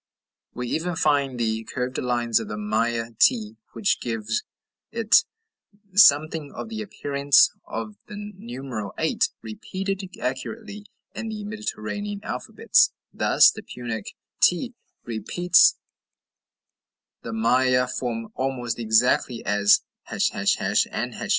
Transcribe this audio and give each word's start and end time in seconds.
We 0.55 0.67
even 0.69 0.95
find 0.95 1.39
the 1.39 1.63
curved 1.63 1.99
lines 1.99 2.39
of 2.39 2.47
the 2.47 2.57
Maya 2.57 3.11
t 3.19 3.57
which 3.73 4.01
give 4.01 4.27
it 4.91 5.23
something 5.93 6.51
of 6.55 6.69
the 6.69 6.81
appearance 6.81 7.51
of 7.67 7.97
the 8.07 8.15
numeral 8.35 8.95
8, 8.97 9.29
repeated 9.43 10.03
accurately 10.19 10.87
in 11.13 11.29
the 11.29 11.43
Mediterranean 11.43 12.19
alphabets; 12.23 12.91
thus 13.13 13.51
the 13.51 13.61
Punic 13.61 14.15
t 14.39 14.73
repeats 15.05 15.77
the 17.21 17.31
Maya 17.31 17.85
form 17.87 18.29
almost 18.33 18.79
exactly 18.79 19.45
as 19.45 19.81
### 20.11 20.85
and 20.89 21.13
###. 21.19 21.23